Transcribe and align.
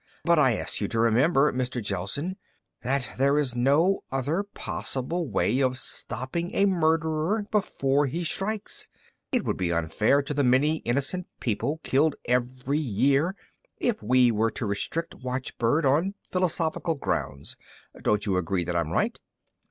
But 0.25 0.39
I 0.39 0.55
ask 0.57 0.81
you 0.81 0.87
to 0.87 0.99
remember, 0.99 1.53
Mr. 1.53 1.79
Gelsen, 1.87 2.35
that 2.81 3.11
there 3.19 3.37
is 3.37 3.55
no 3.55 4.01
other 4.11 4.41
possible 4.41 5.27
way 5.29 5.59
of 5.59 5.77
stopping 5.77 6.55
a 6.55 6.65
murderer 6.65 7.45
before 7.51 8.07
he 8.07 8.23
strikes. 8.23 8.87
It 9.31 9.45
would 9.45 9.57
be 9.57 9.71
unfair 9.71 10.23
to 10.23 10.33
the 10.33 10.43
many 10.43 10.77
innocent 10.77 11.27
people 11.39 11.81
killed 11.83 12.15
every 12.25 12.79
year 12.79 13.35
if 13.77 14.01
we 14.01 14.31
were 14.31 14.49
to 14.49 14.65
restrict 14.65 15.13
watchbird 15.13 15.85
on 15.85 16.15
philosophical 16.31 16.95
grounds. 16.95 17.55
Don't 18.01 18.25
you 18.25 18.37
agree 18.37 18.63
that 18.63 18.75
I'm 18.75 18.89
right?" 18.89 19.19